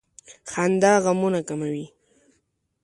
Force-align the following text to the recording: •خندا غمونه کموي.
•خندا 0.51 0.93
غمونه 1.03 1.39
کموي. 1.47 1.85